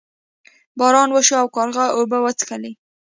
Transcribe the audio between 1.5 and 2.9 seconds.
کارغه اوبه وڅښلې.